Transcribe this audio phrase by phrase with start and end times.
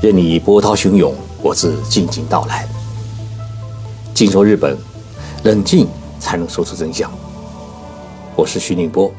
[0.00, 1.12] 任你波涛汹涌，
[1.42, 2.68] 我自静静到来。
[4.14, 4.78] 静说日本，
[5.42, 5.88] 冷静
[6.20, 7.10] 才能说出真相。
[8.36, 9.12] 我是徐宁波，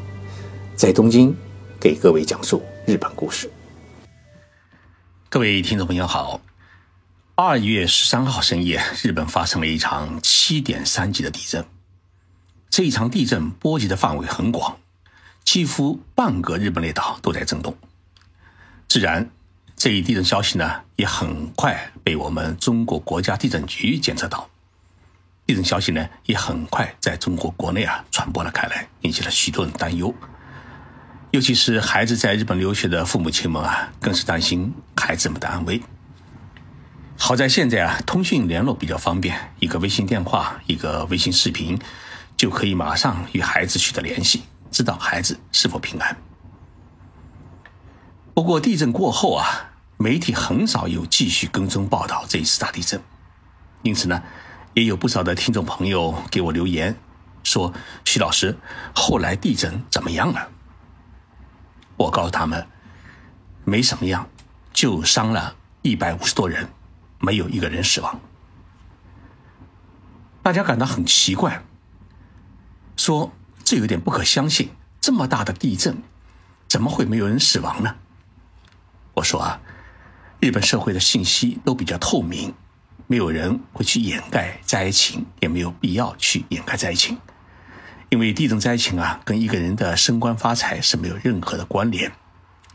[0.74, 1.36] 在东京
[1.78, 3.50] 给各位讲述日本故事。
[5.28, 6.40] 各位听众朋友好，
[7.34, 11.62] 二月十三号深夜，日本发生了一场七点三级的地震。
[12.70, 14.78] 这一场地震波及的范围很广，
[15.44, 17.76] 几乎半个日本列岛都在震动。
[18.88, 19.30] 自然，
[19.80, 24.46] 这一地震消息呢，也很快被我们中国国家地震局检测到。
[25.46, 30.14] 地震消息呢，也很快在中国国内啊传播了开来，引起了许多人担忧。
[31.30, 35.80] 尤其是孩子在日本留学的父母亲们啊，更是担心孩子们的安危。
[37.16, 41.80] 好在现在啊，通讯联络比较方便，一个微信电话，一个微信视频，
[42.36, 46.14] 就可以马上与孩子取得联系，知道孩子是否平安。
[48.34, 49.69] 不过地震过后啊，
[50.02, 52.98] 媒体很少有继续跟踪报道这一次大地震，
[53.82, 54.22] 因此呢，
[54.72, 56.98] 也有不少的听众朋友给我留言
[57.42, 57.70] 说
[58.06, 58.56] ：“徐老师，
[58.94, 60.48] 后来地震怎么样了？”
[61.98, 62.66] 我告诉他们，
[63.64, 64.26] 没什么样，
[64.72, 66.70] 就伤了一百五十多人，
[67.18, 68.18] 没有一个人死亡。
[70.42, 71.62] 大家感到很奇怪，
[72.96, 73.30] 说
[73.62, 76.02] 这有点不可相信，这么大的地震，
[76.66, 77.96] 怎么会没有人死亡呢？
[79.12, 79.60] 我说啊，
[80.40, 82.54] 日本社会的信息都比较透明，
[83.06, 87.18] 没有人会去掩盖灾情，也没有必要去掩盖灾情。
[88.08, 92.10] 因为地震灾情啊，跟一个人的升官发财是没有任何的关联。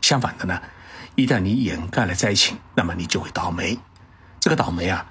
[0.00, 0.62] 相反的呢，
[1.16, 3.76] 一旦你掩盖了灾情，那么你就会倒霉。
[4.38, 5.04] 这个倒霉啊，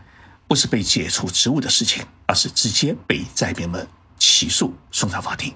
[0.47, 3.85] 不是被解除职务的事情，而是直接被灾民们
[4.17, 5.53] 起诉送上法庭。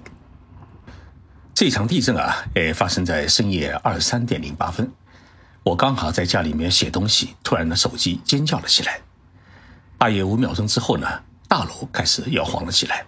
[1.54, 4.92] 这场地震啊，诶，发生在深夜二十三点零八分，
[5.70, 9.00] 我刚好在家里面写东西，突然的手机尖叫了起来。
[9.96, 11.06] 大约五秒钟之后呢，
[11.46, 13.06] 大楼开始摇晃了起来。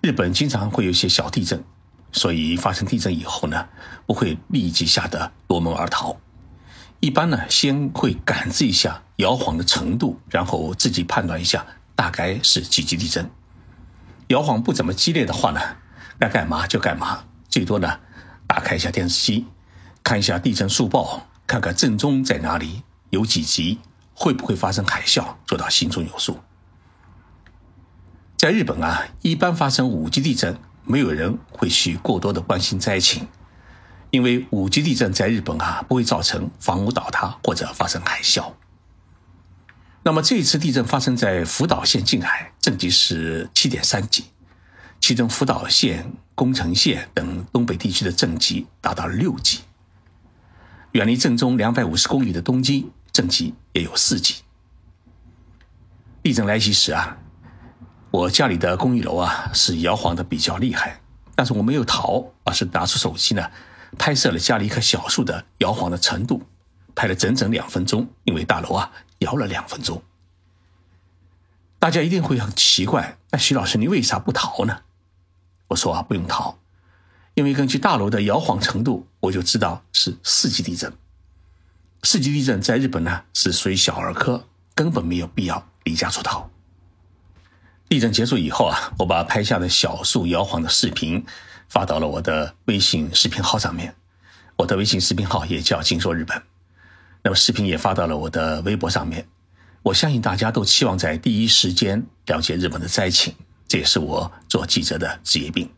[0.00, 1.62] 日本经常会有一些小地震，
[2.12, 3.68] 所以发生地震以后呢，
[4.06, 6.16] 不会立即吓得夺门而逃。
[7.00, 13.30] 一般呢，先会感知一下摇晃的程度，然后自己判断一下大概是几级地震。
[14.28, 15.60] 摇晃不怎么激烈的话呢，
[16.18, 18.00] 该干嘛就干嘛，最多呢，
[18.46, 19.46] 打开一下电视机，
[20.02, 23.78] 看一下地震速报，看看震中在哪里，有几级，
[24.14, 26.38] 会不会发生海啸，做到心中有数。
[28.36, 33.26] 在日本啊，一般发生五级地震，没有人会去过多的关心灾情，
[34.10, 38.52] 因为五级地震在日本啊不会造成房屋倒塌或者发生海啸。
[40.04, 44.24] 那么这一次地震发生在福岛县近海，震级是七点三级，
[45.00, 49.58] 其中福岛县、宫城县等东北地区的震级达到了六级。
[50.92, 54.36] 远离震中两百五十公里的东京，震级也有四级。
[56.22, 57.18] 地震来袭时啊。
[58.10, 60.98] 我家里的公寓楼啊是摇晃的比较厉害，
[61.34, 63.50] 但是我没有逃，而是拿出手机呢，
[63.98, 66.42] 拍摄了家里一棵小树的摇晃的程度，
[66.94, 70.02] 拍了整整两分钟，因为大楼啊摇了两分钟。
[71.78, 74.80] 大家一定会很奇怪，那徐老师你为啥不逃呢？
[75.68, 76.58] 我说啊不用逃，
[77.38, 80.92] 因为根据大楼的摇晃程度，我就知道是四级地震。
[82.02, 84.44] 四级地震在日本呢是属于小儿科，
[84.74, 86.50] 根本没有必要离家出逃。
[87.88, 91.24] 地震结束以后啊，我把拍下的小树摇晃的视频
[91.68, 93.94] 发到了我的微信视频号上面。
[94.56, 96.42] 我的微信视频号也叫“静说日本”。
[97.22, 99.24] 那么视频也发到了我的微博上面。
[99.84, 103.32] 我相信大家都期望在第一时间了解日本的灾情，
[103.68, 105.70] 这也是我做记者的职业病。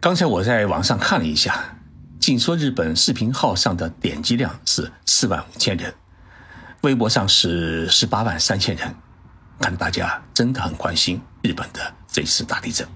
[0.00, 1.76] 刚才我在网上看了一下
[2.20, 5.92] ，“静说日本”视频号上的点击量是四万五千人，
[6.82, 8.94] 微博上是十八万三千人。
[9.58, 12.86] 看大家真的很关心日本的这次大地震。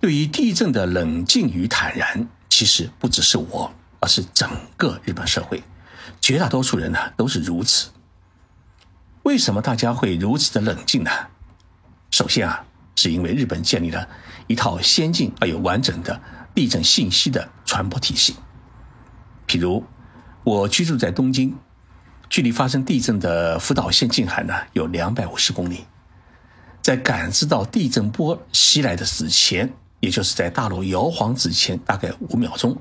[0.00, 3.70] 对于地震的冷静与坦然，其实不只是我，
[4.00, 5.62] 而是整个日本社会，
[6.18, 7.90] 绝大多数人呢都是如此。
[9.24, 11.10] 为什么大家会如此的冷静呢？
[12.10, 12.64] 首先啊，
[12.96, 14.08] 是因为日本建立了
[14.46, 16.20] 一套先进而又完整的
[16.54, 18.36] 地震信息的传播体系。
[19.46, 19.84] 譬如，
[20.42, 21.56] 我居住在东京。
[22.30, 25.84] 距离发生地震的福岛县近海呢，有两百五十公里。
[26.82, 32.76] 在感知到地震波袭来的之前，也就是在大楼摇晃之前大概五秒钟，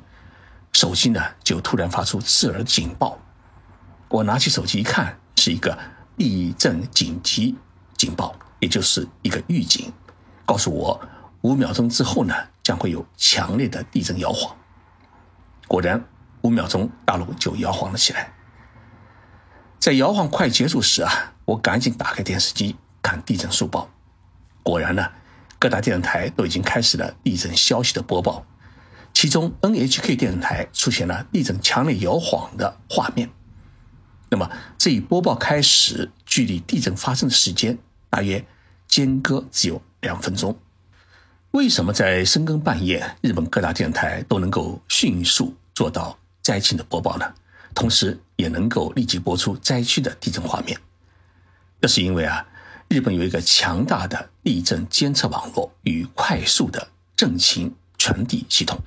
[0.71, 3.19] 手机呢就突然发出刺耳警报。
[4.09, 5.77] 我拿起手机一看，是一个
[6.17, 7.55] 地震紧急
[7.95, 9.91] 警报，也就是一个预警，
[10.45, 10.99] 告诉我
[11.43, 14.55] 五秒钟之后呢将会有强烈的地震摇晃。
[15.67, 16.03] 果然，
[16.41, 18.33] 五秒钟大陆就摇晃了起来。
[19.77, 23.89] 在摇晃快结束时啊，我赶紧打开电视机看地震速报，
[24.61, 25.05] 果然呢，
[25.59, 28.45] 各大电视台都已经开始了地震消息的播报，
[29.13, 33.29] 其中 NHK 电视台出现了地震强烈摇晃的画面。
[34.29, 37.77] 那么这一播报开始，距离地震发生的时间
[38.09, 38.45] 大约
[38.87, 40.57] 间隔只有两分钟。
[41.53, 47.31] 为什么在深更半夜，日本各大电台都能够迅速做到灾情的播报呢？
[47.75, 50.75] 同时也能够立即播出灾区的地震画面？
[51.79, 52.43] 这是因为啊，
[52.87, 58.79] 日本有一个强大的地震监测网络与快速的震情传递系统。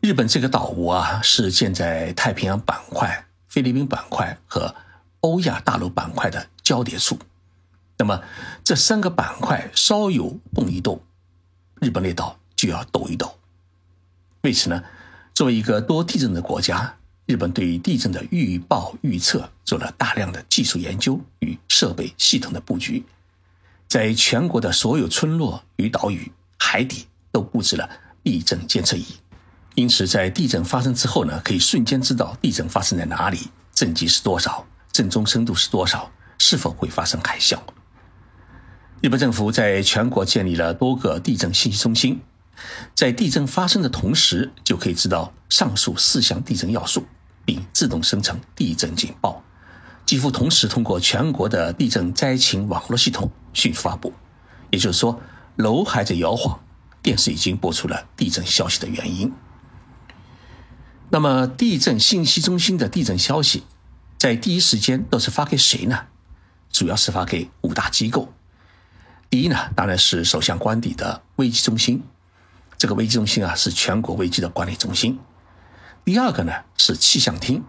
[0.00, 4.74] 日本这个岛国啊，是建在太平洋板块、菲律宾板块和
[5.20, 7.18] 欧亚大陆板块的交叠处。
[7.98, 8.22] 那么
[8.62, 11.02] 这三个板块稍有动一动，
[11.80, 13.36] 日本列岛就要抖一抖。
[14.42, 14.82] 为此呢，
[15.34, 16.96] 作为一个多地震的国家，
[17.26, 23.04] 日本对于地震的预报预测做了大量的技术研究与设备系统的布局，
[23.88, 27.90] 在全国的所有村落与岛屿海底都布置了
[28.22, 29.04] 地震监测仪，
[29.74, 36.08] 因此在地震发生之后呢，可以瞬间知道地震发生在哪里，震级是多少，震中深度是多少，
[36.38, 37.58] 是否会发生海啸。
[39.00, 42.20] 日本政府在全国建立了多个地震信息中心，
[42.96, 47.06] 在地震发生的同时，就可以知道上述四项地震要素，
[47.44, 49.44] 并自动生成地震警报，
[50.04, 54.12] 几乎同时通过全国的地震灾情网络系统迅速发布。
[54.70, 55.20] 也就是说，
[55.54, 56.58] 楼还在摇晃，
[57.00, 59.32] 电视已经播出了地震消息的原因。
[61.10, 63.62] 那么，地震信息中心的地震消息，
[64.18, 66.06] 在第一时间都是发给谁呢？
[66.72, 68.32] 主要是发给五大机构。
[69.30, 72.02] 第一呢，当然是首相官邸的危机中心，
[72.78, 75.18] 这个危机中心啊是全国危机的管理中心。
[76.04, 77.62] 第二个呢是气象厅，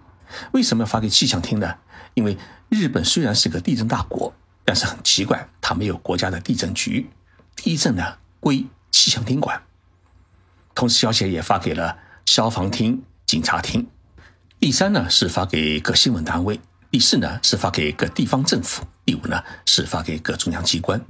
[0.53, 1.75] 为什么要发给气象厅呢？
[2.13, 2.37] 因为
[2.69, 4.33] 日本虽然是个地震大国，
[4.63, 7.09] 但是很奇怪，它没有国家的地震局，
[7.57, 9.61] 地震呢归气象厅管。
[10.73, 13.85] 同时，消息也发给了消防厅、警察厅。
[14.61, 21.01] 第三呢是发给各新闻单位，第四呢是发给各地方政府，第五呢是发给各中央机关。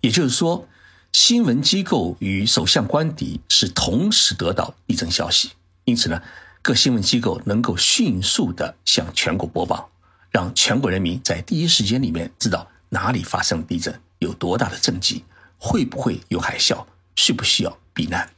[0.00, 0.66] 也就是说，
[1.12, 5.50] 新闻机构与首相官邸是同时得到地震消息，
[5.84, 6.22] 因此呢，
[6.62, 9.90] 各新闻机构能够迅速的向全国播报，
[10.30, 15.24] 让全国人民在第一时间里面知道哪里发生地震，有多大的震级，
[15.58, 16.86] 会不会有海啸，
[17.16, 18.30] 需不需要避难。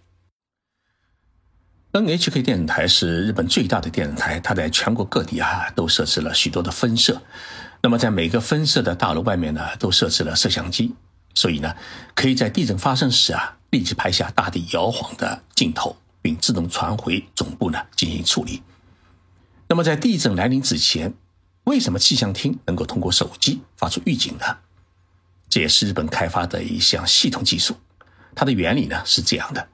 [1.93, 7.21] NHK 电视台是日本最大的电视台，它在全国各地啊都设置了许多的分社，
[7.83, 10.95] 那么在每个分社的大楼外面呢，都设置了摄像机。
[11.35, 11.75] 所以呢，
[12.15, 18.63] 可以在地震发生时啊，立即拍下大地摇晃的镜头，并自动传回总部呢进行处理。
[19.69, 21.15] 那么在地震来临之前，
[21.65, 24.59] 为什么气象厅能够通过手机发出预警呢？
[25.49, 27.77] 这也是日本开发的一项系统技术。
[28.35, 29.69] 它的原理呢是这样的：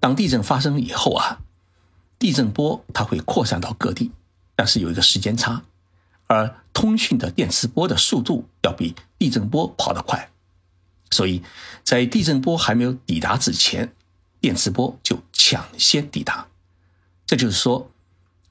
[0.00, 1.38] 当地震发生以后啊，
[2.18, 4.10] 地震波它会扩散到各地，
[4.56, 5.62] 但是有一个时间差，
[6.26, 10.30] 而通讯的电磁波的速度要比地震波跑得快。
[11.12, 11.42] 所以，
[11.84, 13.92] 在地震波还没有抵达之前，
[14.40, 16.48] 电磁波就抢先抵达。
[17.26, 17.90] 这就是说，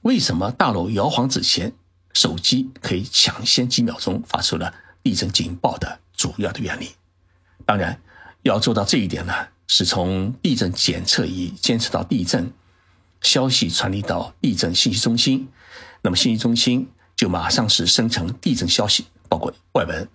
[0.02, 1.72] 为什么大楼摇晃之前，
[2.14, 6.92] 手机可以抢先几秒钟发出了地震警报的主要的原理。
[7.66, 8.00] 当然，
[8.42, 9.34] 要做到这一点呢，
[9.66, 12.52] 是从地震检测仪监测到地震
[13.22, 15.48] 消息传递到地震信息中心，
[16.02, 20.08] 那么信息中心就马上是生成地震消息，包括外文。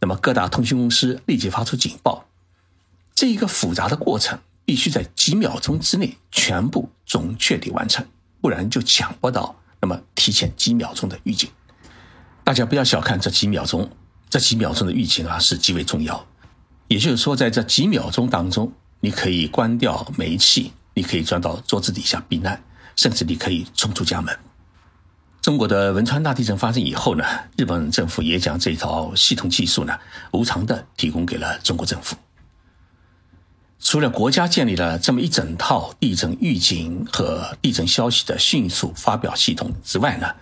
[0.00, 2.26] 那么各大通讯公司立即发出警报，
[3.14, 8.06] 这一个复杂的过程必须在几秒钟之内全部准确地完成，
[8.40, 11.48] 不然就抢不到那么提前几秒钟的预警。
[12.44, 13.90] 大家不要小看这几秒钟，
[14.28, 16.26] 这几秒钟的预警啊是极为重要。
[16.88, 22.62] 也就是说，在这几秒钟当中，你可以关掉煤气，你可以钻到桌子底下避难，
[22.94, 24.38] 甚至你可以冲出家门。
[25.46, 27.24] 中国的汶川大地震发生以后呢，
[27.56, 29.96] 日本政府也将这套系统技术呢
[30.32, 32.16] 无偿的提供给了中国政府。
[33.78, 40.34] 除了国家建立了这么一整套地震预警和地震消息的迅速发表系统之外呢，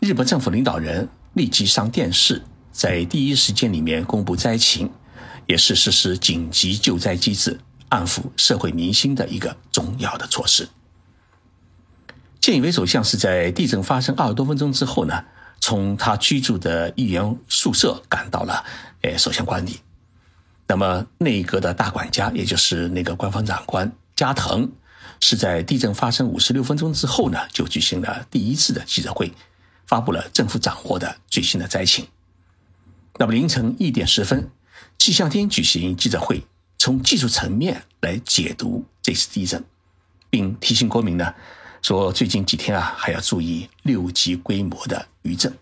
[0.00, 4.90] 日本政府领导人立即上电视，在第一时间里面公布灾情，
[5.46, 10.68] 也是实施紧急救灾机制、安抚社会民心的一个重要的措施。
[12.48, 15.22] 菅义伟首相是在地震发生二十多分钟之后呢，
[15.60, 18.64] 从他居住的议员宿舍赶到了
[19.02, 19.78] 诶首相官邸。
[20.66, 24.66] 那么内阁的大管家，也就是那个官方长官加藤，
[25.20, 29.30] 是在地震发生五十六分钟之后呢，就举行了第一次的记者会，
[29.84, 32.08] 发布了政府掌握的最新的灾情。
[33.18, 34.50] 那么凌晨一点十分，
[34.96, 36.42] 气象厅举行记者会，
[36.78, 39.62] 从技术层面来解读这次地震，
[40.30, 41.34] 并提醒国民呢，
[41.82, 45.56] 说最近几天啊还要注意六级规模的余震。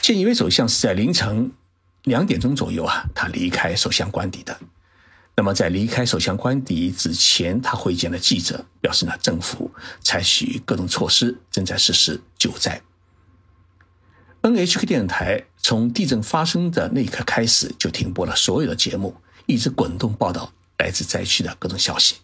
[0.00, 1.52] 建一位首相是在凌晨
[2.04, 4.58] 两点钟左右啊，他离开首相官邸的。
[5.36, 12.80] 那么在离开首相官邸之前，他会见了记者，表示呢，政府采取各种措施，正在实施救灾。
[14.42, 19.14] NHK 电视台从地震发生的那一刻开始，就停播了所有的节目，
[19.46, 22.16] 一直滚动报道来自灾区的各种消息，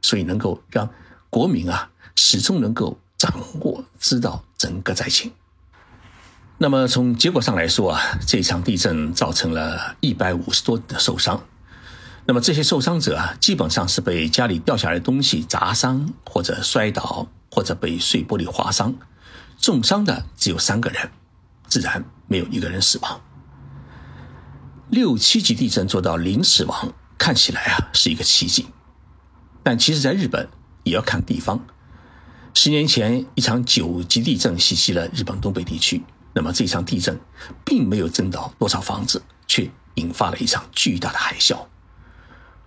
[0.00, 0.88] 所以能够让
[1.36, 5.32] 国民啊始终能够掌握知道整个灾情。
[6.56, 11.44] 那么从结果上来说啊，这场地震造成了一百五十多人的受伤。
[12.24, 18.94] 那么这些受伤者啊，基本上是被家里掉下来的东西砸伤，或者摔倒，或者被碎玻璃划伤。
[19.58, 21.10] 重伤的只有三个人，
[21.68, 23.20] 自然没有一个人死亡。
[24.88, 28.64] 六七级地震做到零死亡，看起来啊是一个奇迹。
[29.62, 30.48] 但其实，在日本
[30.86, 31.60] 也要看地方。
[32.54, 36.02] 十年前，一场九级地震袭击了日本东北地区。
[36.32, 37.18] 那么这场地震
[37.64, 41.66] 并没有震倒多少房子，却引发了一场巨大的海啸。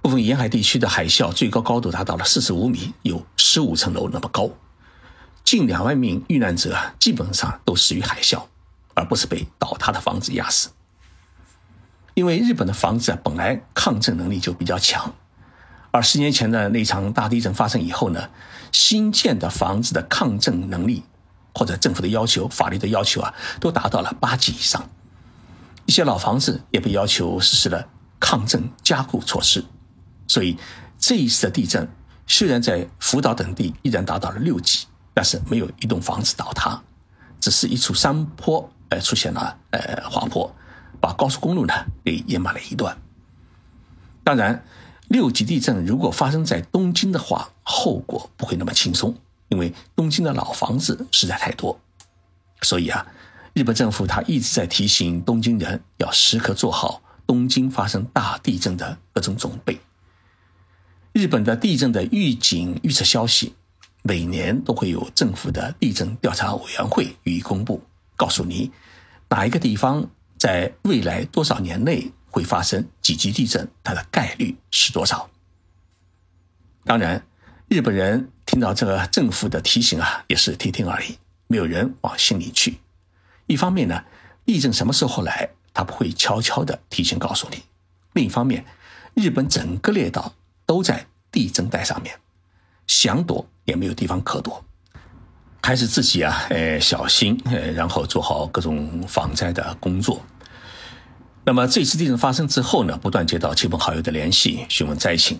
[0.01, 4.49] 部分沿海地区的海啸最高高度达到了四十五米，有十五层楼那么高。
[5.43, 8.43] 近两万名遇难者基本上都死于海啸，
[8.95, 10.69] 而不是被倒塌的房子压死。
[12.15, 15.13] 因为日本的房子啊本来抗震能力就比较强，
[15.91, 18.29] 而十年前的那场大地震发生以后呢，
[18.71, 21.03] 新建的房子的抗震能力。
[21.55, 24.87] 或者政府的要求、法律的要求啊，都达到了八级以上。
[25.87, 27.85] 一些老房子也被要求实施了
[28.19, 29.65] 抗震加固措施。
[30.27, 30.57] 所以
[30.97, 31.89] 这一次的地震，
[32.27, 36.81] 虽然在福岛等地依然达到了六级，但是没有一栋房子倒塌，
[37.41, 40.55] 只是一处山坡呃出现了呃滑坡，
[41.01, 41.73] 把高速公路呢
[42.05, 42.95] 给淹满了一段。
[44.23, 44.63] 当然，
[45.09, 49.13] 六级地震如果发生在东京的话，后果不会那么轻松。
[49.49, 51.79] 因为东京的老房子实在太多，
[52.61, 53.03] 所以啊，
[53.53, 59.79] 日本政府他一直在提醒东京人要时刻做好东京发生大地震的各种准备。
[61.13, 63.55] 日本的地震的预警预测消息，
[64.03, 67.81] 每年都会有政府的地震调查委员会予以公布，
[68.15, 68.71] 告诉你
[69.29, 75.29] 哪一个地方在未来多少年内会发生几级地震，它的概率是多少。
[76.83, 77.23] 当然。
[77.71, 82.79] 日本人听到这个政府的提醒啊，也是听听而已，没有人往心里去。
[83.45, 84.05] 一方面呢，
[84.43, 87.57] 地震什么时候来，他不会悄悄的提前告诉你；
[88.13, 88.65] 另一方面，
[89.13, 90.33] 日本整个列岛
[90.65, 92.17] 都在地震带上面，
[92.87, 94.65] 想躲也没有地方可躲，
[95.61, 100.25] 还是自己啊，呃，小心，呃，然后做好各种防灾的工作。
[101.45, 105.39] 那么这次地震发生之后呢，不断接到亲朋好友的联系，询问灾情。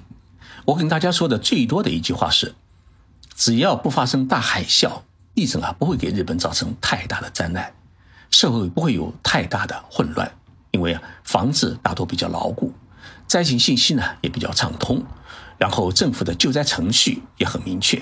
[0.66, 2.56] 我跟大家说的最多的一句话是：
[3.36, 5.02] 只要不发生大海啸，
[5.36, 7.74] 地震啊不会给日本造成太大的灾难，
[8.32, 10.32] 社会不会有太大的混乱，
[10.72, 12.74] 因为啊房子大多比较牢固，
[13.28, 15.04] 灾情信息呢也比较畅通，
[15.58, 18.02] 然后政府的救灾程序也很明确，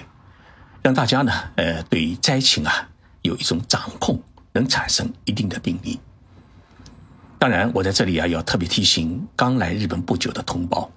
[0.81, 2.89] 让大家呢呃对于灾情啊
[3.21, 4.21] 有一种掌控，
[4.53, 5.99] 能产生一定的定力。
[7.39, 10.91] 当然，我在这里啊要特别提醒刚来日本不久的同胞。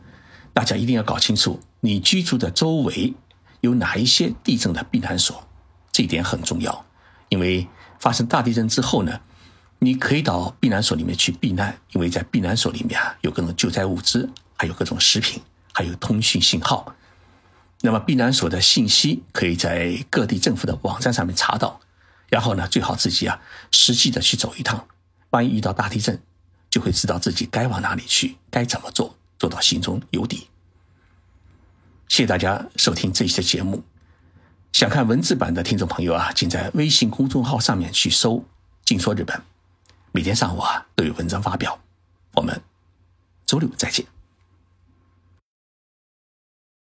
[0.53, 3.15] 大家一定要搞清楚，你居住的周围
[3.61, 5.47] 有哪一些地震的避难所，
[5.93, 6.85] 这一点很重要。
[7.29, 7.69] 因为
[7.99, 9.21] 发生大地震之后呢，
[9.79, 15.41] 你可以到避难所里面去避难，因为在避难所里面啊有各种救灾物资，还有各种食品，
[15.73, 16.95] 还有通讯信号。
[17.83, 21.81] 那么避难所的信息可以在各地政府的网站上面查到，
[22.29, 24.87] 然后呢，最好自己啊实际的去走一趟，
[25.31, 26.21] 万一遇到大地震，
[26.71, 29.17] 就会知道自己该往哪里去，该怎么做。
[29.39, 30.49] 做到心中有底。
[32.09, 33.83] 谢谢大家收听这一期的节目。
[34.73, 38.45] 想看文字版的听众朋友啊，请在微信公众号上面去搜
[38.85, 39.43] “静说日本”，
[40.13, 41.81] 每天上午啊都有文章发表。
[42.35, 42.61] 我们
[43.47, 44.05] 周六再见。